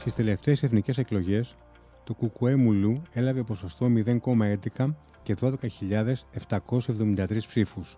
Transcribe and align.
Στις 0.00 0.14
τελευταίες 0.14 0.62
εθνικές 0.62 0.98
εκλογές, 0.98 1.56
το 2.04 2.14
Κουκουέ 2.14 2.56
Μουλού 2.56 3.02
έλαβε 3.12 3.42
ποσοστό 3.42 3.86
0,11 3.86 4.94
και 5.22 5.36
12.773 5.40 7.46
ψήφους. 7.46 7.96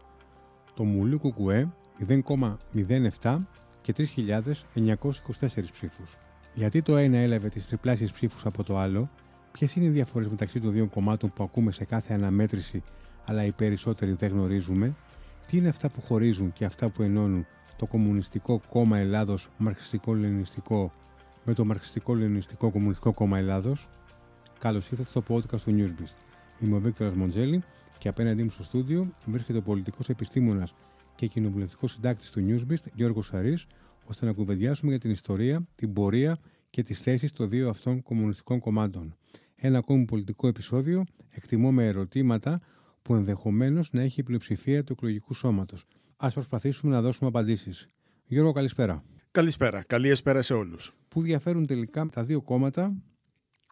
Το 0.74 0.84
Μουλού 0.84 1.18
Κουκουέ 1.18 1.68
0,07 2.08 3.38
και 3.80 3.94
3.924 3.96 5.70
ψήφους. 5.72 6.18
Γιατί 6.54 6.82
το 6.82 6.96
ένα 6.96 7.18
έλαβε 7.18 7.48
τις 7.48 7.66
τριπλάσιες 7.66 8.12
ψήφους 8.12 8.46
από 8.46 8.62
το 8.62 8.78
άλλο, 8.78 9.10
ποιες 9.52 9.74
είναι 9.74 9.86
οι 9.86 9.90
διαφορές 9.90 10.28
μεταξύ 10.28 10.60
των 10.60 10.72
δύο 10.72 10.86
κομμάτων 10.86 11.32
που 11.32 11.42
ακούμε 11.42 11.70
σε 11.70 11.84
κάθε 11.84 12.14
αναμέτρηση, 12.14 12.82
αλλά 13.26 13.44
οι 13.44 13.52
περισσότεροι 13.52 14.12
δεν 14.12 14.30
γνωρίζουμε, 14.30 14.94
τι 15.46 15.56
είναι 15.56 15.68
αυτά 15.68 15.88
που 15.88 16.00
χωρίζουν 16.00 16.52
και 16.52 16.64
αυτά 16.64 16.88
που 16.88 17.02
ενώνουν 17.02 17.46
το 17.76 17.86
Κομμουνιστικό 17.86 18.60
Κόμμα 18.68 18.98
Ελλάδος 18.98 19.48
Μαρξιστικό-Λενινιστικό 19.56 20.92
με 21.44 21.54
το 21.54 21.64
Μαρξιστικό-Λενινιστικό 21.64 22.70
Κομμουνιστικό 22.70 23.12
Κόμμα 23.12 23.38
Ελλάδος. 23.38 23.88
Καλώς 24.58 24.90
ήρθατε 24.90 25.08
στο 25.08 25.22
podcast 25.28 25.60
του 25.60 25.76
Newsbeast. 25.76 26.16
Είμαι 26.60 26.76
ο 26.76 26.80
Βίκτορας 26.80 27.14
Μοντζέλη 27.14 27.62
και 27.98 28.08
απέναντί 28.08 28.42
μου 28.42 28.50
στο 28.50 28.62
στούντιο 28.62 29.12
βρίσκεται 29.26 29.58
ο 29.58 29.62
πολιτικός 29.62 30.08
επιστήμονας 30.08 30.74
και 31.14 31.26
κοινοβουλευτικός 31.26 31.92
συντάκτης 31.92 32.30
του 32.30 32.46
Newsbeast 32.48 32.84
Γιώργος 32.94 33.26
Σαρής, 33.26 33.66
ώστε 34.04 34.26
να 34.26 34.32
κουβεντιάσουμε 34.32 34.90
για 34.90 35.00
την 35.00 35.10
ιστορία, 35.10 35.66
την 35.74 35.92
πορεία 35.92 36.38
και 36.70 36.82
τις 36.82 37.00
θέσεις 37.00 37.32
των 37.32 37.48
δύο 37.48 37.68
αυτών 37.68 38.02
κομμουνιστικών 38.02 38.58
κομμάτων. 38.58 39.16
Ένα 39.56 39.78
ακόμη 39.78 40.04
πολιτικό 40.04 40.48
επεισόδιο, 40.48 41.04
εκτιμώ 41.30 41.72
με 41.72 41.86
ερωτήματα 41.86 42.60
που 43.02 43.14
ενδεχομένως 43.14 43.92
να 43.92 44.00
έχει 44.02 44.20
η 44.20 44.22
πλειοψηφία 44.22 44.84
του 44.84 44.92
εκλογικού 44.92 45.34
σώματος. 45.34 45.86
Α 46.16 46.30
προσπαθήσουμε 46.30 46.92
να 46.92 47.00
δώσουμε 47.00 47.28
απαντήσεις. 47.28 47.88
Γιώργο, 48.26 48.52
καλησπέρα. 48.52 49.02
Καλησπέρα. 49.32 49.84
Καλή 49.86 50.08
εσπέρα 50.08 50.42
σε 50.42 50.54
όλους. 50.54 50.94
Πού 51.08 51.22
διαφέρουν 51.22 51.66
τελικά 51.66 52.06
τα 52.06 52.22
δύο 52.22 52.40
κόμματα, 52.40 52.92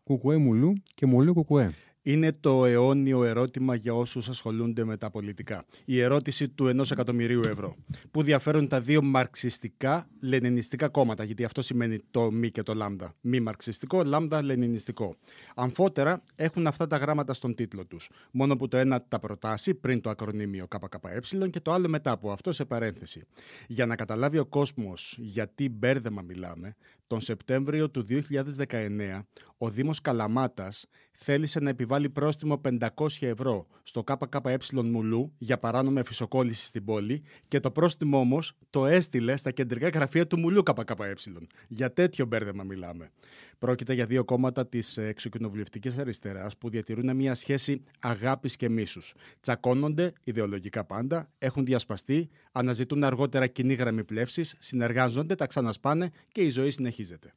Κουκουέ 0.05 0.37
Μουλού 0.37 0.73
και 0.95 1.07
Μουλού 1.07 1.35
Κουκουέ 1.35 1.75
είναι 2.03 2.33
το 2.33 2.65
αιώνιο 2.65 3.25
ερώτημα 3.25 3.75
για 3.75 3.95
όσους 3.95 4.29
ασχολούνται 4.29 4.85
με 4.85 4.97
τα 4.97 5.11
πολιτικά. 5.11 5.65
Η 5.85 6.01
ερώτηση 6.01 6.49
του 6.49 6.67
ενός 6.67 6.91
εκατομμυρίου 6.91 7.41
ευρώ. 7.45 7.77
Που 8.11 8.23
διαφέρουν 8.23 8.69
τα 8.69 8.81
δύο 8.81 9.03
μαρξιστικά 9.03 10.09
λενινιστικά 10.21 10.89
κόμματα, 10.89 11.25
γιατί 11.25 11.45
αυτό 11.45 11.63
σημαίνει 11.63 11.99
το 12.11 12.31
μη 12.31 12.51
και 12.51 12.63
το 12.63 12.75
λάμδα. 12.75 13.15
Μη 13.21 13.41
μαρξιστικό, 13.41 14.05
λάμδα 14.05 14.43
λενινιστικό. 14.43 15.17
Αμφότερα 15.55 16.23
έχουν 16.35 16.67
αυτά 16.67 16.87
τα 16.87 16.97
γράμματα 16.97 17.35
στον 17.35 17.55
τίτλο 17.55 17.87
τους. 17.87 18.11
Μόνο 18.31 18.57
που 18.57 18.69
το 18.69 18.77
ένα 18.77 19.05
τα 19.09 19.19
προτάσει 19.19 19.75
πριν 19.75 20.01
το 20.01 20.11
ακρονίμιο 20.11 20.67
ΚΚΕ 20.69 21.49
και 21.51 21.61
το 21.61 21.73
άλλο 21.73 21.89
μετά 21.89 22.11
από 22.11 22.33
αυτό 22.33 22.53
σε 22.53 22.65
παρένθεση. 22.65 23.23
Για 23.67 23.87
να 23.87 23.97
καταλάβει 23.97 24.39
ο 24.39 24.47
κόσμος 24.47 25.17
γιατί 25.21 25.69
μπέρδεμα 25.69 26.23
μιλάμε, 26.23 26.77
τον 27.07 27.21
Σεπτέμβριο 27.21 27.91
του 27.91 28.05
2019 28.09 29.21
ο 29.63 29.71
Δήμος 29.71 30.01
Καλαμάτας 30.01 30.87
θέλησε 31.13 31.61
να 31.61 31.71
επιβάλλει 31.71 32.11
πρόστιμο 32.11 32.61
500 32.79 33.07
ευρώ 33.21 33.67
στο 33.83 34.05
ΚΚΕ 34.05 34.57
Μουλού 34.73 35.33
για 35.39 35.59
παράνομη 35.59 36.01
εφησοκόλληση 36.01 36.67
στην 36.67 36.85
πόλη 36.85 37.23
και 37.49 37.61
το 37.61 37.71
πρόστιμο 37.71 38.19
όμως 38.19 38.53
το 38.71 38.87
έστειλε 38.87 39.37
στα 39.37 39.51
κεντρικά 39.51 39.89
γραφεία 39.89 40.27
του 40.27 40.39
Μουλού 40.39 40.63
ΚΚΕ. 40.63 41.15
Για 41.69 41.93
τέτοιο 41.93 42.27
μπέρδεμα 42.27 42.63
μιλάμε. 42.63 43.11
Πρόκειται 43.59 43.95
για 43.95 44.07
δύο 44.07 44.25
κόμματα 44.25 44.67
της 44.67 44.97
εξοκοινοβουλευτικής 44.97 45.99
αριστεράς 45.99 46.57
που 46.57 46.71
διατηρούν 46.71 47.17
μια 47.17 47.35
σχέση 47.35 47.83
αγάπης 47.99 48.57
και 48.57 48.69
μίσους. 48.69 49.15
Τσακώνονται 49.41 50.13
ιδεολογικά 50.25 50.85
πάντα, 50.85 51.31
έχουν 51.39 51.65
διασπαστεί, 51.65 52.29
αναζητούν 52.53 53.05
αργότερα 53.05 53.47
κοινή 53.47 53.75
γραμμή 53.75 54.05
πλεύσης, 54.05 54.55
συνεργάζονται, 54.59 55.35
τα 55.35 55.47
ξανασπάνε 55.47 56.11
και 56.33 56.41
η 56.41 56.51
ζωή 56.51 56.71
συνεχίζεται. 56.71 57.35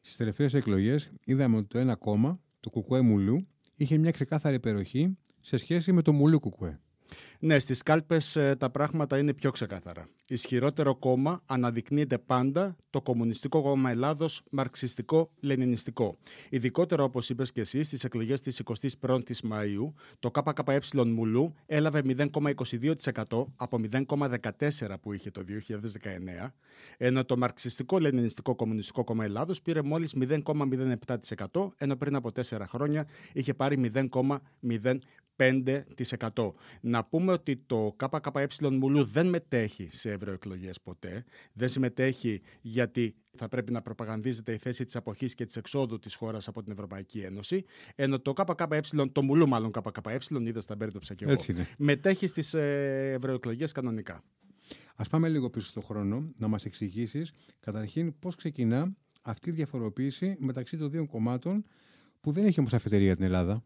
Στις 0.00 0.16
τελευταίες 0.16 0.54
εκλογές 0.54 1.10
είδαμε 1.24 1.56
ότι 1.56 1.66
το 1.66 1.78
ένα 1.78 1.94
κόμμα, 1.94 2.40
το 2.60 2.70
Κουκουέ 2.70 3.00
Μουλού, 3.00 3.46
είχε 3.76 3.96
μια 3.96 4.10
ξεκάθαρη 4.10 4.54
υπεροχή 4.54 5.18
σε 5.40 5.56
σχέση 5.56 5.92
με 5.92 6.02
το 6.02 6.12
Μουλού 6.12 6.40
Κουκουέ. 6.40 6.80
Ναι, 7.40 7.58
στις 7.58 7.82
κάλπες 7.82 8.36
ε, 8.36 8.56
τα 8.58 8.70
πράγματα 8.70 9.18
είναι 9.18 9.34
πιο 9.34 9.50
ξεκάθαρα. 9.50 10.08
Ισχυρότερο 10.26 10.94
κόμμα 10.94 11.42
αναδεικνύεται 11.46 12.18
πάντα 12.18 12.76
το 12.90 13.00
Κομμουνιστικό 13.00 13.62
Κόμμα 13.62 13.90
Ελλάδος 13.90 14.42
μαρξιστικό-λενινιστικό. 14.50 16.18
Ειδικότερα, 16.50 17.02
όπως 17.02 17.28
είπες 17.28 17.52
και 17.52 17.60
εσύ, 17.60 17.82
στις 17.82 18.04
εκλογές 18.04 18.40
της 18.40 18.62
21η 19.00 19.40
Μαου, 19.42 19.94
το 20.18 20.30
ΚΚΕ 20.30 20.78
Μουλού 21.06 21.54
έλαβε 21.66 22.02
0,22% 22.04 23.46
από 23.56 23.80
0,14% 23.92 24.94
που 25.02 25.12
είχε 25.12 25.30
το 25.30 25.44
2019, 25.44 26.52
ενώ 26.96 27.24
το 27.24 27.36
Μαρξιστικό-Λενινιστικό 27.36 28.54
Κομμουνιστικό 28.54 29.04
Κόμμα 29.04 29.24
Ελλάδος 29.24 29.62
πήρε 29.62 29.82
μόλις 29.82 30.14
0,07%, 30.20 31.68
ενώ 31.76 31.96
πριν 31.96 32.14
από 32.14 32.32
τέσσερα 32.32 32.66
χρόνια 32.66 33.06
είχε 33.32 33.54
πάρει 33.54 33.90
0,05%. 33.94 34.98
5%. 35.38 36.52
Να 36.80 37.04
πούμε 37.04 37.32
ότι 37.32 37.56
το 37.56 37.94
ΚΚΕ 37.96 38.46
Μουλού 38.70 39.04
δεν 39.04 39.26
μετέχει 39.26 39.88
σε 39.92 40.10
ευρωεκλογές 40.10 40.80
ποτέ. 40.80 41.24
Δεν 41.52 41.68
συμμετέχει 41.68 42.40
γιατί 42.60 43.14
θα 43.36 43.48
πρέπει 43.48 43.72
να 43.72 43.82
προπαγανδίζεται 43.82 44.52
η 44.52 44.58
θέση 44.58 44.84
της 44.84 44.96
αποχής 44.96 45.34
και 45.34 45.44
της 45.44 45.56
εξόδου 45.56 45.98
της 45.98 46.14
χώρας 46.14 46.48
από 46.48 46.62
την 46.62 46.72
Ευρωπαϊκή 46.72 47.20
Ένωση. 47.20 47.64
Ενώ 47.94 48.20
το 48.20 48.32
ΚΚΕ, 48.32 48.80
το 49.12 49.22
Μουλού 49.22 49.48
μάλλον 49.48 49.70
ΚΚΕ, 49.70 50.18
είδα 50.40 50.62
τα 50.66 50.76
μπέρδεψα 50.76 51.14
και 51.14 51.24
εγώ, 51.24 51.42
μετέχει 51.78 52.26
στις 52.26 52.54
ε, 52.54 53.12
ευρωεκλογές 53.16 53.72
κανονικά. 53.72 54.22
Α 54.96 55.04
πάμε 55.04 55.28
λίγο 55.28 55.50
πίσω 55.50 55.66
στον 55.66 55.82
χρόνο 55.82 56.32
να 56.36 56.48
μας 56.48 56.64
εξηγήσεις 56.64 57.32
καταρχήν 57.60 58.18
πώς 58.18 58.34
ξεκινά 58.34 58.96
αυτή 59.22 59.48
η 59.48 59.52
διαφοροποίηση 59.52 60.36
μεταξύ 60.38 60.76
των 60.76 60.90
δύο 60.90 61.06
κομμάτων 61.06 61.64
που 62.20 62.32
δεν 62.32 62.44
έχει 62.44 62.58
όμως 62.60 62.74
αφιτερία 62.74 63.16
την 63.16 63.24
Ελλάδα. 63.24 63.62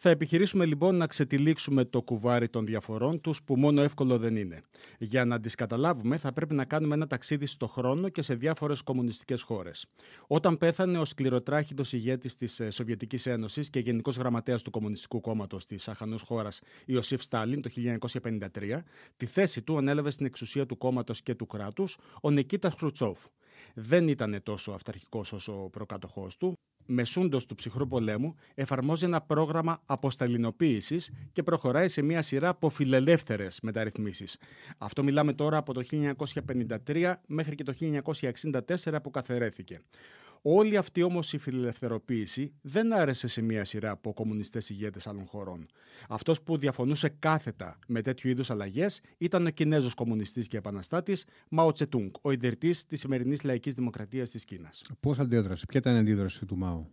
Θα 0.00 0.10
επιχειρήσουμε 0.10 0.64
λοιπόν 0.64 0.96
να 0.96 1.06
ξετυλίξουμε 1.06 1.84
το 1.84 2.02
κουβάρι 2.02 2.48
των 2.48 2.66
διαφορών 2.66 3.20
τους, 3.20 3.42
που 3.42 3.56
μόνο 3.56 3.82
εύκολο 3.82 4.18
δεν 4.18 4.36
είναι. 4.36 4.60
Για 4.98 5.24
να 5.24 5.40
τις 5.40 5.54
καταλάβουμε, 5.54 6.16
θα 6.16 6.32
πρέπει 6.32 6.54
να 6.54 6.64
κάνουμε 6.64 6.94
ένα 6.94 7.06
ταξίδι 7.06 7.46
στο 7.46 7.66
χρόνο 7.66 8.08
και 8.08 8.22
σε 8.22 8.34
διάφορες 8.34 8.82
κομμουνιστικές 8.82 9.42
χώρες. 9.42 9.86
Όταν 10.26 10.58
πέθανε 10.58 10.98
ο 10.98 11.04
σκληροτράχητος 11.04 11.92
ηγέτης 11.92 12.36
της 12.36 12.60
ε, 12.60 12.70
Σοβιετικής 12.70 13.26
Ένωσης 13.26 13.70
και 13.70 13.78
γενικός 13.78 14.16
γραμματέας 14.16 14.62
του 14.62 14.70
Κομμουνιστικού 14.70 15.20
Κόμματος 15.20 15.66
της 15.66 15.88
αχανού 15.88 16.18
χώρας, 16.18 16.60
Ιωσήφ 16.84 17.22
Στάλιν, 17.22 17.62
το 17.62 17.70
1953, 17.70 18.84
τη 19.16 19.26
θέση 19.26 19.62
του 19.62 19.76
ανέλαβε 19.76 20.10
στην 20.10 20.26
εξουσία 20.26 20.66
του 20.66 20.78
κόμματος 20.78 21.22
και 21.22 21.34
του 21.34 21.46
κράτους 21.46 21.98
ο 22.22 22.30
Νικήτας 22.30 22.74
Χρουτσόφ. 22.74 23.18
Δεν 23.74 24.08
ήταν 24.08 24.40
τόσο 24.42 24.72
αυταρχικός 24.72 25.32
όσο 25.32 25.64
ο 25.64 25.70
προκάτοχός 25.70 26.36
του, 26.36 26.58
μεσούντος 26.88 27.46
του 27.46 27.54
ψυχρού 27.54 27.86
πολέμου, 27.88 28.34
εφαρμόζει 28.54 29.04
ένα 29.04 29.20
πρόγραμμα 29.20 29.82
αποσταλινοποίησης 29.86 31.10
και 31.32 31.42
προχωράει 31.42 31.88
σε 31.88 32.02
μια 32.02 32.22
σειρά 32.22 32.48
από 32.48 32.68
φιλελεύθερες 32.68 33.58
μεταρρυθμίσεις. 33.62 34.36
Αυτό 34.78 35.02
μιλάμε 35.02 35.32
τώρα 35.32 35.56
από 35.56 35.72
το 35.72 35.82
1953 36.86 37.14
μέχρι 37.26 37.54
και 37.54 37.62
το 37.62 37.72
1964 37.72 39.02
που 39.02 39.10
καθαιρέθηκε. 39.10 39.80
Όλη 40.42 40.76
αυτή 40.76 41.02
όμως 41.02 41.32
η 41.32 41.38
φιλελευθεροποίηση 41.38 42.52
δεν 42.60 42.92
άρεσε 42.92 43.26
σε 43.26 43.42
μία 43.42 43.64
σειρά 43.64 43.90
από 43.90 44.12
κομμουνιστές 44.12 44.70
ηγέτες 44.70 45.06
άλλων 45.06 45.26
χωρών. 45.26 45.66
Αυτός 46.08 46.42
που 46.42 46.56
διαφωνούσε 46.56 47.14
κάθετα 47.18 47.78
με 47.86 48.02
τέτοιου 48.02 48.30
είδους 48.30 48.50
αλλαγές 48.50 49.00
ήταν 49.18 49.46
ο 49.46 49.50
Κινέζος 49.50 49.94
κομμουνιστής 49.94 50.48
και 50.48 50.56
επαναστάτης 50.56 51.24
Μάο 51.48 51.72
Τσετούγκ, 51.72 52.10
ο 52.20 52.30
ιδρυτής 52.30 52.86
της 52.86 53.00
σημερινής 53.00 53.42
λαϊκής 53.42 53.74
δημοκρατίας 53.74 54.30
της 54.30 54.44
Κίνας. 54.44 54.82
Πώς 55.00 55.18
αντίδρασε, 55.18 55.66
ποια 55.66 55.80
ήταν 55.80 55.94
η 55.94 55.98
αντίδραση 55.98 56.46
του 56.46 56.56
Μάο. 56.56 56.84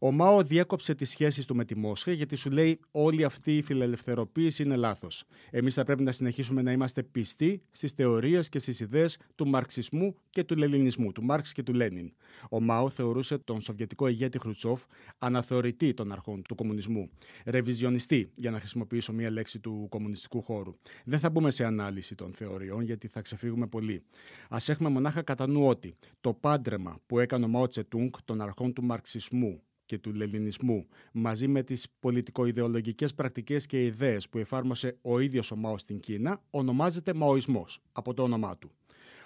Ο 0.00 0.12
Μάο 0.12 0.42
διέκοψε 0.42 0.94
τις 0.94 1.10
σχέσεις 1.10 1.46
του 1.46 1.56
με 1.56 1.64
τη 1.64 1.76
Μόσχα 1.76 2.12
γιατί 2.12 2.36
σου 2.36 2.50
λέει 2.50 2.80
όλη 2.90 3.24
αυτή 3.24 3.56
η 3.56 3.62
φιλελευθεροποίηση 3.62 4.62
είναι 4.62 4.76
λάθος. 4.76 5.24
Εμείς 5.50 5.74
θα 5.74 5.84
πρέπει 5.84 6.02
να 6.02 6.12
συνεχίσουμε 6.12 6.62
να 6.62 6.72
είμαστε 6.72 7.02
πιστοί 7.02 7.62
στις 7.70 7.92
θεωρίες 7.92 8.48
και 8.48 8.58
στις 8.58 8.80
ιδέες 8.80 9.18
του 9.34 9.46
μαρξισμού 9.46 10.16
και 10.30 10.44
του 10.44 10.56
λελινισμού, 10.56 11.12
του 11.12 11.22
Μάρξ 11.22 11.52
και 11.52 11.62
του 11.62 11.74
Λένιν. 11.74 12.12
Ο 12.50 12.60
Μάο 12.60 12.90
θεωρούσε 12.90 13.38
τον 13.38 13.60
σοβιετικό 13.60 14.06
ηγέτη 14.06 14.38
Χρουτσόφ 14.38 14.82
αναθεωρητή 15.18 15.94
των 15.94 16.12
αρχών 16.12 16.42
του 16.42 16.54
κομμουνισμού. 16.54 17.10
Ρεβιζιονιστή, 17.46 18.30
για 18.34 18.50
να 18.50 18.58
χρησιμοποιήσω 18.58 19.12
μία 19.12 19.30
λέξη 19.30 19.58
του 19.58 19.86
κομμουνιστικού 19.88 20.42
χώρου. 20.42 20.76
Δεν 21.04 21.18
θα 21.18 21.30
μπούμε 21.30 21.50
σε 21.50 21.64
ανάλυση 21.64 22.14
των 22.14 22.32
θεωριών 22.32 22.82
γιατί 22.82 23.08
θα 23.08 23.20
ξεφύγουμε 23.20 23.66
πολύ. 23.66 24.02
Α 24.48 24.56
έχουμε 24.66 24.88
μονάχα 24.88 25.22
κατά 25.22 25.46
νου 25.46 25.66
ότι 25.66 25.94
το 26.20 26.34
πάντρεμα 26.34 26.98
που 27.06 27.18
έκανε 27.18 27.44
ο 27.44 27.48
Μάο 27.48 27.68
Τσετούγκ 27.68 28.12
των 28.24 28.40
αρχών 28.40 28.72
του 28.72 28.82
μαρξισμού 28.82 29.62
και 29.86 29.98
του 29.98 30.12
λελινισμού, 30.12 30.86
μαζί 31.12 31.48
με 31.48 31.62
τις 31.62 31.86
πολιτικο-ιδεολογικές 32.00 33.14
πρακτικές 33.14 33.66
και 33.66 33.84
ιδέες 33.84 34.28
που 34.28 34.38
εφάρμοσε 34.38 34.98
ο 35.02 35.18
ίδιος 35.18 35.50
ο 35.50 35.56
Μάος 35.56 35.80
στην 35.80 36.00
Κίνα, 36.00 36.42
ονομάζεται 36.50 37.14
Μαοισμός, 37.14 37.80
από 37.92 38.14
το 38.14 38.22
όνομά 38.22 38.58
του. 38.58 38.70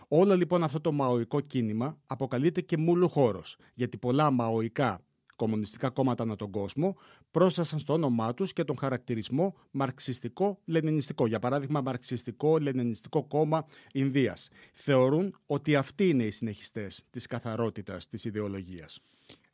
Όλο 0.09 0.37
λοιπόν 0.37 0.62
αυτό 0.62 0.81
το 0.81 0.93
μαοϊκό 0.93 1.41
κίνημα 1.41 1.99
αποκαλείται 2.07 2.61
και 2.61 2.77
μούλου 2.77 3.09
χώρος, 3.09 3.57
γιατί 3.75 3.99
πολλά 3.99 4.31
μαοϊκά 4.31 5.01
κομμουνιστικά 5.37 5.91
κόμματα 5.91 6.23
ανά 6.23 6.37
τον 6.37 6.51
κόσμο 6.51 6.97
πρόσθεσαν 7.31 7.79
στο 7.79 7.93
όνομά 7.93 8.35
τους 8.35 8.53
και 8.53 8.65
τον 8.65 8.77
χαρακτηρισμό 8.77 9.55
μαρξιστικό-λενινιστικό. 9.71 11.27
Για 11.27 11.39
παράδειγμα, 11.39 11.81
Μαρξιστικό-Λενινιστικό 11.81 13.25
Κόμμα 13.25 13.67
Ινδίας. 13.93 14.49
Θεωρούν 14.73 15.37
ότι 15.47 15.77
αυτοί 15.77 16.09
είναι 16.09 16.25
οι 16.25 16.31
συνεχιστές 16.31 17.05
της 17.11 17.27
καθαρότητας 17.27 18.06
της 18.06 18.25
ιδεολογίας. 18.25 19.01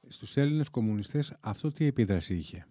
Στους 0.09 0.37
Έλληνες 0.37 0.69
κομμουνιστές 0.69 1.33
αυτό 1.41 1.73
τι 1.73 1.85
επίδραση 1.85 2.35
είχε. 2.35 2.67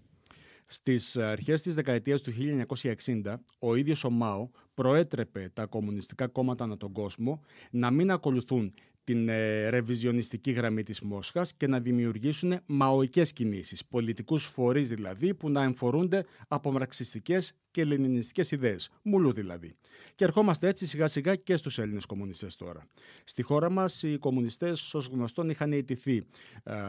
Στις 0.67 1.17
αρχές 1.17 1.61
της 1.61 1.75
δεκαετίας 1.75 2.21
του 2.21 2.31
1960, 2.33 3.35
ο 3.59 3.75
ίδιος 3.75 4.03
ο 4.03 4.09
Μάο 4.09 4.49
προέτρεπε 4.73 5.51
τα 5.53 5.65
κομμουνιστικά 5.65 6.27
κόμματα 6.27 6.63
ανά 6.63 6.77
τον 6.77 6.91
κόσμο 6.91 7.41
να 7.71 7.91
μην 7.91 8.11
ακολουθούν 8.11 8.73
την 9.03 9.29
ε, 9.29 9.69
ρεβιζιονιστική 9.69 10.51
γραμμή 10.51 10.83
της 10.83 11.01
Μόσχας 11.01 11.53
και 11.53 11.67
να 11.67 11.79
δημιουργήσουν 11.79 12.59
μαοικές 12.65 13.33
κινήσεις, 13.33 13.85
πολιτικούς 13.85 14.45
φορείς 14.45 14.89
δηλαδή 14.89 15.33
που 15.33 15.49
να 15.49 15.63
εμφορούνται 15.63 16.25
από 16.47 16.71
μαρξιστικές 16.71 17.53
και 17.71 17.81
ελληνιστικέ 17.81 18.55
ιδέες. 18.55 18.89
Μουλού 19.01 19.31
δηλαδή. 19.31 19.75
Και 20.15 20.23
ερχόμαστε 20.23 20.67
έτσι 20.67 20.85
σιγά 20.85 21.07
σιγά 21.07 21.35
και 21.35 21.55
στους 21.55 21.77
Έλληνες 21.77 22.05
κομμουνιστές 22.05 22.55
τώρα. 22.55 22.87
Στη 23.23 23.41
χώρα 23.41 23.69
μας 23.69 24.03
οι 24.03 24.17
κομμουνιστές, 24.17 24.93
ως 24.93 25.07
γνωστόν, 25.07 25.49
είχαν 25.49 25.71
ιτηθεί 25.71 26.25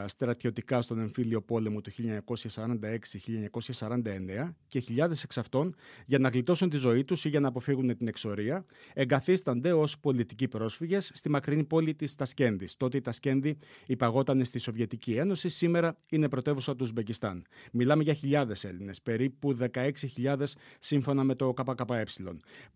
στρατιωτικά 0.07 0.83
στον 0.83 0.99
εμφύλιο 0.99 1.43
πόλεμο 1.43 1.81
του 1.81 1.91
1946-1949 1.91 4.55
και 4.69 4.79
χιλιάδες 4.79 5.23
εξ 5.23 5.39
αυτών, 5.39 5.75
για 6.07 6.19
να 6.19 6.29
γλιτώσουν 6.29 6.71
τη 6.71 6.77
ζωή 6.77 7.05
τους 7.05 7.25
ή 7.25 7.29
για 7.29 7.41
να 7.41 7.49
αποφύγουν 7.49 7.97
την 7.97 8.09
εξορία, 8.09 8.65
εγκαθίστανται 8.95 9.73
ως 9.73 9.99
πολιτικοί 9.99 10.49
πρόσφυγες 10.49 11.11
στη 11.15 11.29
μακρινή 11.29 11.65
πόλη 11.65 11.95
της 11.95 12.15
Τασκένδης. 12.15 12.77
Τότε 12.77 12.97
η 12.97 13.01
Τασκένδη 13.01 13.57
υπαγόταν 13.87 14.45
στη 14.45 14.59
Σοβιετική 14.59 15.15
Ένωση, 15.15 15.49
σήμερα 15.49 15.97
είναι 16.09 16.29
πρωτεύουσα 16.29 16.73
του 16.73 16.81
Ουσμπεκιστάν. 16.83 17.45
Μιλάμε 17.73 18.03
για 18.03 18.13
χιλιάδες 18.13 18.65
Έλληνες, 18.65 19.03
περίπου 19.03 19.53
16.000 19.53 20.57
σύμφωνα 20.81 21.25
με 21.25 21.35
το 21.35 21.53
ΚΚΕ. 21.53 22.05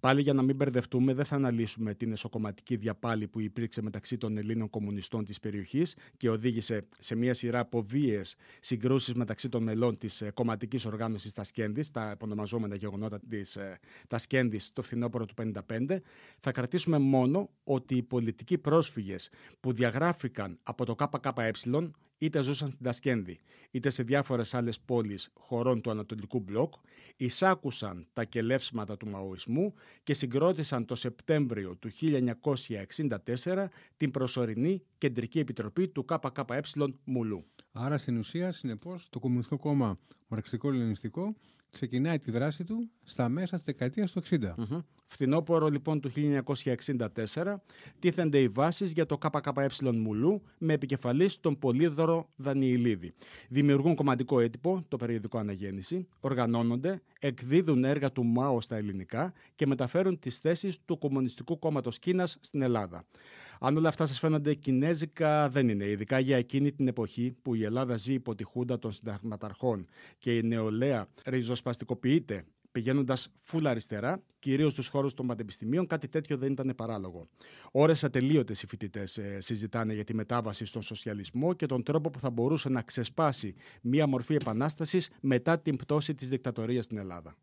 Πάλι 0.01 0.20
για 0.21 0.33
να 0.33 0.43
μην 0.43 0.57
μπερδευτούμε, 0.57 1.15
δεν 1.15 1.25
θα 1.25 1.35
αναλύσουμε 1.35 1.95
την 1.95 2.13
εσωκομματική 2.13 2.77
διαπάλη 2.77 3.29
που 3.29 3.41
υπήρξε 3.41 3.83
μεταξύ 3.83 4.17
των 4.17 4.37
Ελλήνων 4.37 4.71
κομμουνιστών 4.71 5.25
της 5.25 5.41
περιοχής 5.41 5.97
και 6.17 6.31
οδήγησε 6.31 6.87
σε 6.99 7.15
μια 7.15 7.35
σειρά 7.35 7.59
από 7.59 7.83
βίαιες 7.83 8.35
συγκρούσεις 8.61 9.15
μεταξύ 9.15 9.49
των 9.49 9.63
μελών 9.63 9.99
της 9.99 10.21
ε, 10.21 10.31
κομματικής 10.31 10.85
οργάνωσης 10.85 11.33
Τασκένδη, 11.33 11.91
τα 11.91 12.11
επωνομαζόμενα 12.11 12.75
γεγονότα 12.75 13.21
της 13.29 13.57
ε, 13.57 13.79
Τασκένδη 14.09 14.61
το 14.73 14.83
φθινόπωρο 14.83 15.25
του 15.25 15.35
1955. 15.69 15.97
Θα 16.41 16.53
κρατήσουμε 16.53 16.99
μόνο 16.99 17.51
ότι 17.65 17.97
οι 17.97 18.03
πολιτικοί 18.03 18.59
πρόσφυγες 18.59 19.31
που 19.61 19.73
διαγράφηκαν 19.73 20.59
από 20.63 20.85
το 20.85 20.95
ΚΚΕ 20.95 21.51
είτε 22.21 22.43
ζούσαν 22.43 22.71
στην 22.71 22.85
Τασκένδη, 22.85 23.39
είτε 23.71 23.91
σε 23.91 24.03
διάφορες 24.03 24.55
άλλες 24.55 24.81
πόλεις 24.81 25.31
χωρών 25.35 25.81
του 25.81 25.91
Ανατολικού 25.91 26.41
Μπλοκ, 26.41 26.75
εισάκουσαν 27.17 28.07
τα 28.13 28.25
κελεύσματα 28.25 28.97
του 28.97 29.09
Μαοισμού 29.09 29.75
και 30.03 30.15
συγκρότησαν 30.15 30.85
το 30.85 30.95
Σεπτέμβριο 30.95 31.77
του 31.77 31.89
1964 33.45 33.67
την 33.97 34.11
προσωρινή 34.11 34.83
Κεντρική 34.99 35.39
Επιτροπή 35.39 35.89
του 35.89 36.05
ΚΚΕ 36.05 36.61
Μουλού. 37.05 37.45
Άρα, 37.73 37.99
στην 37.99 38.19
ουσία, 38.19 38.53
συνεπώς, 38.53 39.07
το 39.11 39.19
Κομμουνιστικό 39.19 39.59
Κόμμα 39.59 39.99
Μαρξιστικό-Λενιστικό 40.29 41.37
ξεκινάει 41.71 42.19
τη 42.19 42.31
δράση 42.31 42.65
του 42.65 42.91
στα 43.03 43.29
μέσα 43.29 43.57
της 43.57 43.65
δεκαετίας 43.65 44.13
του 44.13 44.23
60. 44.31 44.35
mm 44.35 44.83
Φθινόπωρο 45.13 45.69
λοιπόν 45.69 46.01
του 46.01 46.11
1964 46.15 47.55
τίθενται 47.99 48.39
οι 48.39 48.49
βάσεις 48.49 48.93
για 48.93 49.07
το 49.07 49.19
ΚΚΕ 49.19 49.91
Μουλού 49.93 50.43
με 50.59 50.73
επικεφαλής 50.73 51.41
τον 51.41 51.59
Πολύδωρο 51.59 52.29
Δανιηλίδη. 52.37 53.13
Δημιουργούν 53.49 53.95
κομματικό 53.95 54.41
έτυπο, 54.41 54.85
το 54.89 54.97
περιοδικό 54.97 55.39
Αναγέννηση, 55.39 56.09
οργανώνονται, 56.21 57.03
εκδίδουν 57.21 57.85
έργα 57.85 58.13
του 58.13 58.25
ΜΑΟ 58.25 58.61
στα 58.61 58.77
ελληνικά 58.77 59.33
και 59.55 59.67
μεταφέρουν 59.67 60.19
τις 60.19 60.39
θέσεις 60.39 60.85
του 60.85 60.99
Κομμουνιστικού 60.99 61.59
Κόμματος 61.59 61.99
Κίνας 61.99 62.39
στην 62.41 62.63
Ελλάδα. 62.63 63.05
Αν 63.63 63.77
όλα 63.77 63.89
αυτά 63.89 64.07
σας 64.07 64.19
φαίνονται 64.19 64.55
κινέζικα, 64.55 65.49
δεν 65.49 65.69
είναι. 65.69 65.85
Ειδικά 65.85 66.19
για 66.19 66.37
εκείνη 66.37 66.73
την 66.73 66.89
εποχή 66.89 67.37
που 67.43 67.55
η 67.55 67.65
Ελλάδα 67.65 67.97
ζει 67.97 68.13
υπό 68.13 68.35
τη 68.35 68.45
χούντα 68.45 68.79
των 68.79 68.93
συνταγματαρχών 68.93 69.87
και 70.19 70.37
η 70.37 70.43
νεολαία 70.43 71.07
ριζοσπαστικοποιείται 71.25 72.45
πηγαίνοντας 72.73 73.29
φούλα 73.43 73.71
αριστερά, 73.71 74.23
κυρίως 74.39 74.73
στους 74.73 74.87
χώρους 74.89 75.15
των 75.15 75.27
πανεπιστημίων, 75.27 75.87
κάτι 75.87 76.09
τέτοιο 76.09 76.37
δεν 76.37 76.53
ήταν 76.53 76.73
παράλογο. 76.77 77.29
Ώρες 77.71 78.05
ατελείωτες 78.05 78.63
οι 78.63 78.67
φοιτητές 78.67 79.19
ε, 79.19 79.39
συζητάνε 79.41 79.95
για 79.95 80.05
τη 80.05 80.15
μετάβαση 80.15 80.65
στον 80.65 80.83
σοσιαλισμό 80.83 81.53
και 81.53 81.67
τον 81.67 81.83
τρόπο 81.83 82.11
που 82.11 82.19
θα 82.19 82.31
μπορούσε 82.31 82.69
να 82.69 82.83
ξεσπάσει 82.83 83.55
μία 83.83 84.07
μορφή 84.07 84.35
επανάστασης 84.35 85.11
μετά 85.21 85.59
την 85.59 85.77
πτώση 85.77 86.15
της 86.15 86.29
δικτατορίας 86.29 86.85
στην 86.85 86.99
Ελλάδα. 86.99 87.37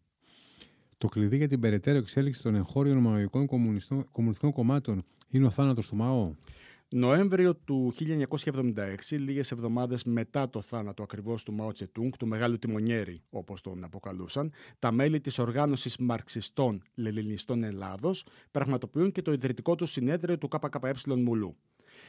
Το 0.97 1.07
κλειδί 1.07 1.37
για 1.37 1.47
την 1.47 1.59
περαιτέρω 1.59 1.97
εξέλιξη 1.97 2.41
των 2.41 2.55
εγχώριων 2.55 2.97
μαοικών 2.97 3.45
κομμουνιστικών 4.11 4.51
κομμάτων 4.51 5.03
είναι 5.29 5.45
ο 5.45 5.49
θάνατος 5.49 5.87
του 5.87 5.95
ΜΑΟ. 5.95 6.33
Νοέμβριο 6.89 7.55
του 7.55 7.93
1976, 7.93 9.17
λίγες 9.17 9.51
εβδομάδες 9.51 10.03
μετά 10.03 10.49
το 10.49 10.61
θάνατο 10.61 11.03
ακριβώς 11.03 11.43
του 11.43 11.53
Μάο 11.53 11.71
Τσετούγκ, 11.71 12.11
του 12.19 12.27
μεγάλου 12.27 12.59
τιμονιέρη 12.59 13.21
όπως 13.29 13.61
τον 13.61 13.83
αποκαλούσαν, 13.83 14.51
τα 14.79 14.91
μέλη 14.91 15.19
της 15.19 15.39
οργάνωσης 15.39 15.97
Μαρξιστών 15.97 16.83
Λελινιστών 16.95 17.63
Ελλάδος 17.63 18.25
πραγματοποιούν 18.51 19.11
και 19.11 19.21
το 19.21 19.31
ιδρυτικό 19.31 19.75
τους 19.75 19.91
συνέδριο 19.91 20.37
του 20.37 20.47
ΚΚΕ 20.47 20.93
Μουλού. 21.15 21.55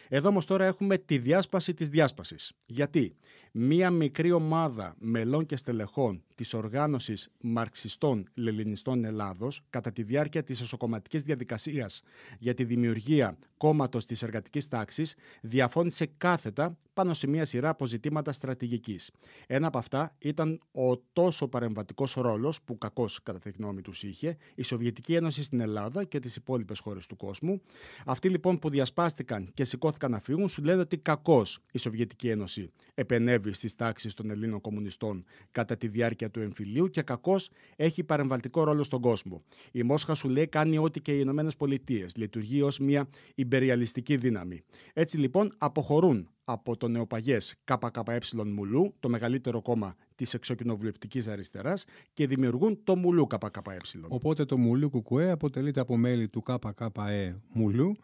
Εδώ 0.09 0.29
όμως 0.29 0.47
τώρα 0.47 0.65
έχουμε 0.65 0.99
τη 0.99 1.19
διάσπαση 1.19 1.75
της 1.75 1.89
διάσπασης. 1.89 2.53
Γιατί 2.67 3.17
μία 3.53 3.91
μικρή 3.91 4.33
ομάδα 4.33 4.95
μελών 4.99 5.47
και 5.47 5.57
στελεχών 5.57 6.23
της 6.35 6.55
οργάνωσης 6.55 7.29
Μαρξιστών 7.41 8.29
Λελινιστών 8.35 9.05
Ελλάδος 9.05 9.63
κατά 9.71 9.93
τη 9.93 10.03
διάρκεια 10.03 10.43
της 10.43 10.61
εσωκομματικής 10.61 11.23
διαδικασίας 11.23 12.03
για 12.39 12.55
τη 12.55 12.65
δημιουργία 12.65 13.39
κόμματος 13.57 14.07
της 14.07 14.23
εργατικής 14.23 14.69
τάξης 14.69 15.15
διαφώνησε 15.41 16.07
κάθετα 16.17 16.79
πάνω 16.99 17.15
σε 17.15 17.27
μια 17.27 17.45
σειρά 17.45 17.69
αποζητήματα 17.69 18.33
στρατηγικής. 18.33 19.11
Ένα 19.47 19.67
από 19.67 19.79
αυτά 19.79 20.13
ήταν 20.19 20.61
ο 20.73 20.97
τόσο 21.13 21.49
παρεμβατικός 21.49 22.15
ρόλος 22.15 22.63
που 22.63 22.79
κακώς 22.79 23.23
κατά 23.23 23.39
τη 23.39 23.51
γνώμη 23.51 23.81
τους 23.81 24.03
είχε 24.03 24.37
η 24.55 24.63
Σοβιετική 24.63 25.15
Ένωση 25.15 25.43
στην 25.43 25.61
Ελλάδα 25.61 26.05
και 26.05 26.21
τις 26.21 26.37
υπόλοιπες 26.37 26.79
χώρες 26.79 27.07
του 27.07 27.17
κόσμου. 27.17 27.61
Αυτοί 28.07 28.29
λοιπόν 28.29 28.59
που 28.59 28.71
διασπάστηκαν 28.71 29.51
και 29.55 29.65
σηκώθηκαν 29.65 30.11
να 30.11 30.21
φύγουν 30.21 30.49
σου 30.49 30.63
λένε 30.63 30.81
ότι 30.81 30.99
κακώς 30.99 31.59
η 31.73 31.79
Σοβιετική 31.79 32.29
Ένωση 32.29 32.71
επενεύει 32.95 33.53
στις 33.53 33.75
τάξεις 33.75 34.15
των 34.15 34.31
Ελλήνων 34.31 34.61
κομμουνιστών 34.61 35.25
κατά 35.51 35.77
τη 35.77 35.89
διάρκεια 35.89 36.31
του 36.31 36.41
εμφυλίου 36.41 36.89
και 36.89 37.03
κακώς 37.03 37.51
έχει 37.77 38.05
παρεμβατικό 38.05 38.65
ρόλο 38.65 38.83
στον 38.83 39.01
κόσμο. 39.01 39.43
Η 39.73 39.83
Μόσχα 39.83 40.15
σου 40.15 40.29
λέει 40.29 40.47
κάνει 40.47 40.79
ό,τι 40.79 41.01
και 41.01 41.13
οι 41.13 41.19
Ηνωμένες 41.21 41.57
Πολιτείες. 41.57 42.17
Λειτουργεί 42.17 42.63
ως 42.63 42.79
μια 42.79 43.09
υπεριαλιστική 43.35 44.17
δύναμη. 44.17 44.63
Έτσι 44.93 45.17
λοιπόν 45.17 45.55
αποχωρούν 45.59 46.29
από 46.51 46.77
το 46.77 46.89
νεοπαγές 46.89 47.55
ΚΚΕ 47.65 48.19
Μουλού, 48.45 48.95
το 49.01 49.09
μεγαλύτερο 49.09 49.63
κόμμα 49.63 49.95
της 50.15 50.35
εξοκοινοβουλευτικής 50.35 51.29
αριστεράς, 51.29 51.85
και 52.13 52.27
δημιουργούν 52.27 52.81
το 52.85 52.97
Μουλού 52.97 53.27
ΚΚΕ. 53.27 53.77
Οπότε 54.09 54.45
το 54.45 54.57
Μουλού 54.57 54.91
Κουκουέ 54.91 55.31
αποτελείται 55.31 55.81
από 55.81 55.97
μέλη 55.97 56.29
του 56.29 56.43
ΚΚΕ 56.43 57.41
Μουλού 57.53 57.97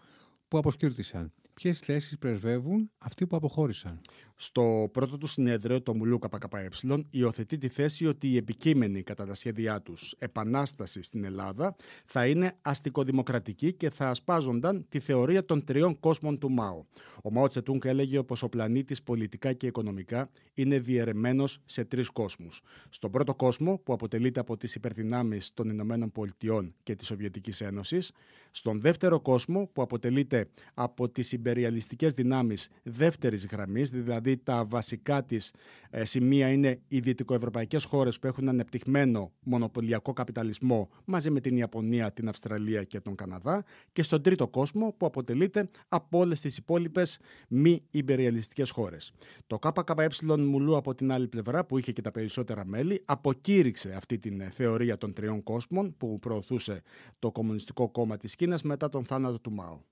που 0.49 0.59
αποσκύρτησαν. 0.59 1.33
Ποιες 1.55 1.79
θέσεις 1.79 2.19
πρεσβεύουν 2.19 2.91
αυτοί 2.99 3.27
που 3.27 3.37
αποχώρησαν; 3.37 4.01
Στο 4.37 4.89
πρώτο 4.93 5.19
του 5.19 5.27
συνέδριο, 5.27 5.83
το 5.83 5.95
Μουλού 5.95 6.19
ΚΚΕ 6.19 6.69
υιοθετεί 7.11 7.59
τη 7.59 7.69
θέση 7.69 8.07
ότι 8.07 8.29
η 8.29 8.37
επικείμενη 8.37 9.03
κατά 9.03 9.27
τα 9.27 9.35
σχέδιά 9.35 9.83
τους 9.83 10.15
επανάσταση 10.19 11.03
στην 11.03 11.25
Ελλάδα 11.25 11.77
θα 12.05 12.27
είναι 12.27 12.57
αστικοδημοκρατική 12.63 13.73
και 13.73 13.91
θα 13.91 14.09
ασπάζονταν 14.09 14.87
τη 14.89 15.01
θεωρία 15.01 15.45
των 15.45 15.65
τριών 15.65 16.01
κόσμων 16.01 16.39
του 16.39 16.51
ΜΑΟ. 16.51 16.85
Ο 17.23 17.31
Μάο 17.31 17.47
Τσετούγκ 17.47 17.85
έλεγε 17.85 18.23
πως 18.23 18.43
ο 18.43 18.49
πλανήτης 18.49 19.03
πολιτικά 19.03 19.53
και 19.53 19.67
οικονομικά 19.67 20.31
είναι 20.55 20.79
διαιρεμένος 20.79 21.61
σε 21.65 21.85
τρεις 21.85 22.11
κόσμους. 22.11 22.63
Στον 22.89 23.11
πρώτο 23.11 23.35
κόσμο, 23.35 23.79
που 23.79 23.93
αποτελείται 23.93 24.41
από 24.41 24.57
τις 24.57 24.75
υπερδυνάμεις 24.75 25.55
των 25.55 25.69
Ηνωμένων 25.69 26.13
Πολιτειών 26.13 26.75
και 26.83 26.95
της 26.95 27.07
Σοβιετικής 27.07 27.61
Ένωσης. 27.61 28.13
Στον 28.51 28.81
δεύτερο 28.81 29.21
κόσμο, 29.21 29.71
που 29.73 29.83
αποτελείται 29.83 30.49
από 30.75 31.09
τις 31.09 31.33
υπεριαλιστικές 31.33 32.13
δυνάμεις 32.13 32.69
δεύτερης 32.83 33.47
γραμμής, 33.47 33.91
δηλαδή 33.91 34.24
δηλαδή 34.25 34.43
τα 34.45 34.65
βασικά 34.65 35.25
της 35.25 35.53
ε, 35.91 36.05
σημεία 36.05 36.49
είναι 36.53 36.81
οι 36.89 37.01
δυτικοευρωπαϊκές 37.01 37.85
χώρες 37.85 38.19
που 38.19 38.27
έχουν 38.27 38.49
ανεπτυγμένο 38.49 39.33
μονοπωλιακό 39.43 40.13
καπιταλισμό 40.13 40.89
μαζί 41.05 41.31
με 41.31 41.41
την 41.41 41.57
Ιαπωνία, 41.57 42.13
την 42.13 42.29
Αυστραλία 42.29 42.85
και 42.85 43.01
τον 43.01 43.15
Καναδά 43.15 43.65
και 43.93 44.03
στον 44.03 44.23
τρίτο 44.23 44.49
κόσμο 44.49 44.95
που 44.97 45.07
αποτελείται 45.07 45.71
από 45.89 46.19
όλες 46.19 46.41
τις 46.41 46.57
υπόλοιπες 46.57 47.19
μη 47.49 47.83
υπεριαλιστικές 47.91 48.71
χώρες. 48.71 49.13
Το 49.47 49.59
ΚΚΕ 49.59 50.09
Μουλού 50.37 50.77
από 50.77 50.95
την 50.95 51.13
άλλη 51.13 51.29
πλευρά 51.29 51.65
που 51.65 51.79
είχε 51.79 51.93
και 51.93 52.03
τα 52.03 52.11
περισσότερα 52.11 52.65
μέλη 52.65 53.03
αποκήρυξε 53.05 53.95
αυτή 53.97 54.19
την 54.19 54.41
ε, 54.41 54.51
θεωρία 54.51 54.99
των 54.99 55.13
τριών 55.13 55.43
κόσμων 55.43 55.95
που 55.97 56.19
προωθούσε 56.19 56.83
το 57.19 57.33
Κομμουνιστικό 57.33 57.89
Κόμμα 57.89 58.17
της 58.17 58.35
Κίνας 58.35 58.63
μετά 58.63 58.89
τον 58.89 59.05
θάνατο 59.05 59.41
του 59.41 59.53
Μάου. 59.53 59.85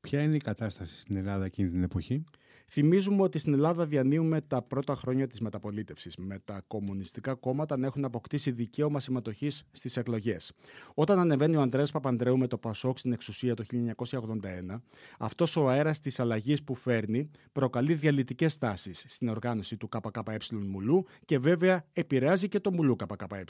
Ποια 0.00 0.22
είναι 0.22 0.34
η 0.34 0.38
κατάσταση 0.38 0.98
στην 0.98 1.16
Ελλάδα 1.16 1.44
εκείνη 1.44 1.70
την 1.70 1.82
εποχή; 1.82 2.24
Θυμίζουμε 2.70 3.22
ότι 3.22 3.38
στην 3.38 3.52
Ελλάδα 3.52 3.86
διανύουμε 3.86 4.40
τα 4.40 4.62
πρώτα 4.62 4.94
χρόνια 4.94 5.26
της 5.26 5.40
μεταπολίτευσης, 5.40 6.16
με 6.16 6.38
τα 6.44 6.62
κομμουνιστικά 6.66 7.34
κόμματα 7.34 7.76
να 7.76 7.86
έχουν 7.86 8.04
αποκτήσει 8.04 8.50
δικαίωμα 8.50 9.00
συμμετοχής 9.00 9.64
στις 9.72 9.96
εκλογές. 9.96 10.52
Όταν 10.94 11.18
ανεβαίνει 11.18 11.56
ο 11.56 11.60
Ανδρέας 11.60 11.90
Παπανδρέου 11.90 12.38
με 12.38 12.46
το 12.46 12.58
Πασόκ 12.58 12.98
στην 12.98 13.12
εξουσία 13.12 13.54
το 13.54 13.64
1981, 13.64 14.82
αυτός 15.18 15.56
ο 15.56 15.68
αέρας 15.68 16.00
της 16.00 16.20
αλλαγής 16.20 16.62
που 16.62 16.74
φέρνει 16.74 17.30
προκαλεί 17.52 17.94
διαλυτικές 17.94 18.58
τάσεις 18.58 19.04
στην 19.08 19.28
οργάνωση 19.28 19.76
του 19.76 19.88
ΚΚΕ 19.88 20.36
Μουλού 20.52 21.04
και 21.24 21.38
βέβαια 21.38 21.86
επηρεάζει 21.92 22.48
και 22.48 22.60
το 22.60 22.72
Μουλού 22.72 22.96
ΚΚΕ. 22.96 23.44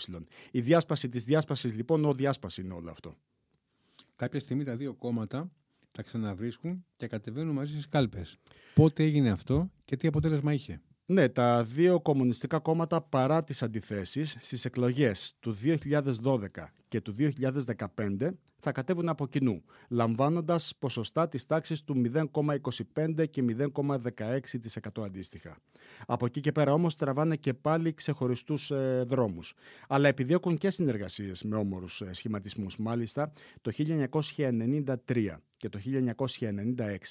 Η 0.51 0.61
διάσπαση 0.61 1.09
της 1.09 1.25
διάσπασης 1.25 1.75
λοιπόν, 1.75 2.05
ο 2.05 2.15
διάσπασης 2.15 2.65
είναι 2.65 2.75
όλο 2.75 2.91
αυτό. 2.91 3.17
Κάποια 4.17 4.41
στιγμή 4.41 4.65
τα 4.65 4.77
δύο 4.77 4.95
κόμματα 4.95 5.51
τα 5.99 6.05
ξαναβρίσκουν 6.05 6.85
και 6.97 7.07
κατεβαίνουν 7.07 7.55
μαζί 7.55 7.73
στις 7.73 7.89
κάλπες. 7.89 8.39
Πότε 8.75 9.03
έγινε 9.03 9.31
αυτό 9.31 9.71
και 9.85 9.97
τι 9.97 10.09
αποτέλεσμα 10.09 10.53
είχε; 10.53 10.81
Ναι, 11.07 11.29
τα 11.29 11.65
δύο 11.65 12.01
κομμουνιστικά 12.01 12.59
κόμματα 12.59 13.01
παρά 13.01 13.45
τις 13.45 13.63
αντιθέσεις 13.63 14.37
στις 14.41 14.65
εκλογές 14.65 15.35
του 15.41 15.57
2012 16.23 16.73
και 16.89 17.01
του 17.01 17.15
2015 17.19 18.31
θα 18.61 18.73
κατέβουν 18.73 19.09
από 19.09 19.27
κοινού, 19.27 19.63
λαμβάνοντας 19.89 20.73
ποσοστά 20.79 21.29
της 21.29 21.47
τάξης 21.47 21.85
του 21.85 22.03
0,25 22.95 23.27
και 23.31 23.45
0,16% 23.75 25.05
αντίστοιχα. 25.05 25.57
Από 26.07 26.27
εκεί 26.27 26.41
και 26.41 26.53
πέρα 26.53 26.73
όμως 26.73 26.97
τραβάνε 26.97 27.37
και 27.37 27.55
πάλι 27.55 27.95
ξεχωριστούς 27.95 28.71
ε, 28.71 29.05
δρόμους. 29.07 29.55
Αλλά 29.89 30.09
επιδιώκουν 30.09 30.59
και 30.59 30.71
συνεργασίες 30.71 31.43
με 31.43 31.57
όμορους 31.57 32.01
ε, 32.01 32.13
σχηματισμούς. 32.13 32.77
Μάλιστα, 32.77 33.33
το 33.61 33.71
1993 33.77 35.39
και 35.59 35.69
το 35.69 35.79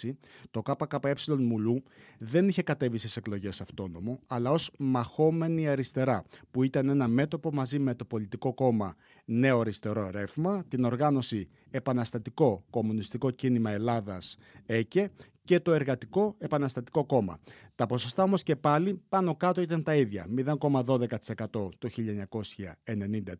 1996 0.04 0.12
το 0.52 0.62
ΚΚΕ 0.62 1.14
Μουλού 1.38 1.84
δεν 2.18 2.48
είχε 2.48 2.62
κατέβει 2.62 2.98
στις 2.98 3.18
εκλογές 3.18 3.62
αυτόνομο, 3.62 4.20
αλλά 4.28 4.52
ως 4.52 4.72
μαχόμενη 4.78 5.68
αριστερά, 5.68 6.24
που 6.52 6.64
ήταν 6.64 6.90
ένα 6.90 7.08
μέτωπο 7.08 7.54
μαζί 7.54 7.80
με 7.80 7.96
το 7.96 8.06
πολιτικό 8.06 8.54
κόμμα 8.54 8.96
Νέο 9.30 9.60
Αριστερό 9.60 10.10
Ρεύμα, 10.10 10.64
την 10.68 10.84
οργάνωση 10.84 11.48
Επαναστατικό 11.72 12.64
Κομμουνιστικό 12.70 13.32
Κίνημα 13.32 13.72
Ελλάδας 13.72 14.38
ΕΚΕ 14.66 15.12
και 15.44 15.60
το 15.60 15.74
Εργατικό 15.74 16.36
Επαναστατικό 16.38 17.06
Κόμμα. 17.06 17.40
Τα 17.76 17.86
ποσοστά 17.86 18.24
όμως 18.24 18.44
και 18.44 18.56
πάλι 18.56 19.02
πάνω 19.10 19.36
κάτω 19.36 19.62
ήταν 19.62 19.84
τα 19.84 19.96
ίδια. 19.96 20.28
0,12% 20.38 21.70
το 21.78 21.90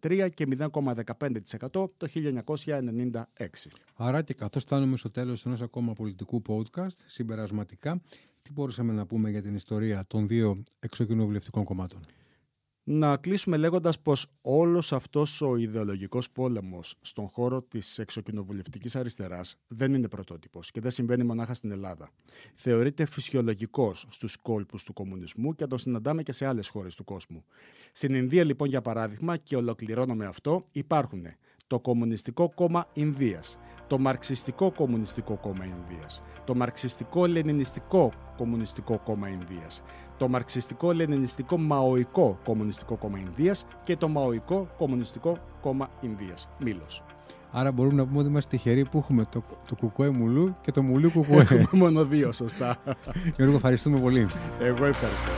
1993 0.02 0.30
και 0.34 0.48
0,15% 0.60 1.90
το 1.98 2.08
1996. 2.08 3.22
Άρα 3.96 4.22
και 4.22 4.34
καθώς 4.34 4.64
φτάνουμε 4.64 4.98
στο 4.98 5.10
τέλος 5.12 5.46
ενός 5.46 5.62
ακόμα 5.62 5.94
πολιτικού 5.94 6.42
podcast, 6.48 6.96
συμπερασματικά, 7.06 8.02
τι 8.42 8.52
μπορούσαμε 8.52 8.94
να 8.94 9.06
πούμε 9.06 9.30
για 9.30 9.42
την 9.42 9.56
ιστορία 9.56 10.04
των 10.08 10.28
δύο 10.28 10.64
εξοκοινοβουλευτικών 10.80 11.64
κομμάτων; 11.64 12.00
Να 12.90 13.18
κλείσουμε 13.18 13.58
λέγοντας 13.58 14.00
πως 14.00 14.28
όλος 14.42 14.94
αυτός 14.94 15.42
ο 15.42 15.56
ιδεολογικός 15.56 16.30
πόλεμος 16.32 16.96
στον 17.02 17.28
χώρο 17.28 17.62
της 17.62 18.00
εξοκοινοβουλευτικής 18.00 18.96
αριστεράς 18.96 19.58
δεν 19.68 19.94
είναι 19.94 20.08
πρωτότυπος 20.08 20.72
και 20.72 20.82
δεν 20.82 20.92
συμβαίνει 20.92 21.24
μονάχα 21.24 21.54
στην 21.54 21.72
Ελλάδα. 21.72 22.10
Θεωρείται 22.56 23.06
φυσιολογικός 23.06 24.06
στους 24.10 24.38
κόλπους 24.42 24.84
του 24.84 24.94
κομμουνισμού 24.94 25.56
και 25.56 25.66
τον 25.66 25.78
συναντάμε 25.78 26.24
και 26.24 26.32
σε 26.32 26.46
άλλες 26.46 26.68
χώρες 26.68 26.96
του 26.96 27.04
κόσμου. 27.04 27.44
Στην 27.92 28.14
Ινδία 28.14 28.44
λοιπόν 28.44 28.68
για 28.70 28.82
παράδειγμα 28.82 29.38
και 29.38 29.56
ολοκληρώνω 29.56 30.16
με 30.16 30.26
αυτό 30.26 30.64
υπάρχουν 30.72 31.24
το 31.68 31.80
Κομμουνιστικό 31.80 32.52
Κόμμα 32.56 32.88
Ινδίας, 32.94 33.58
το 33.88 34.00
Μαρξιστικό 34.00 34.72
Κομμουνιστικό 34.72 35.36
Κόμμα 35.36 35.66
Ινδίας, 35.66 36.22
το 36.44 36.56
Μαρξιστικό-Λενινιστικό 36.56 38.12
Κομμουνιστικό 38.38 38.98
Κόμμα 38.98 39.30
Ινδίας, 39.30 39.82
το 40.18 40.28
Μαρξιστικό-Λενινιστικό 40.28 41.58
Μαοϊκό 41.58 42.38
Κομμουνιστικό 42.44 42.96
Κόμμα 42.96 43.20
Ινδίας 43.20 43.66
και 43.84 43.98
το 43.98 44.08
Μαοϊκό 44.08 44.68
Κομμουνιστικό 44.78 45.38
Κόμμα 45.62 45.90
Ινδίας. 46.02 46.50
Μήλος. 46.60 47.04
Άρα 47.52 47.72
μπορούμε 47.72 47.96
να 47.96 48.06
πούμε 48.06 48.20
ότι 48.20 48.28
είμαστε 48.28 48.56
τυχεροί 48.56 48.86
που 48.86 48.98
έχουμε 48.98 49.26
το, 49.30 49.44
το 49.68 49.76
κουκουέ 49.76 50.10
μουλού 50.10 50.56
και 50.62 50.72
το 50.72 50.82
μουλού 50.82 51.12
κουκουέ. 51.12 51.42
Έχουμε 51.50 51.68
μόνο 51.74 52.06
δύο, 52.06 52.32
σωστά. 52.32 52.78
Γιώργο, 53.36 53.56
ευχαριστούμε 53.56 54.00
πολύ. 54.00 54.28
Εγώ 54.60 54.86
ευχαριστώ. 54.86 55.30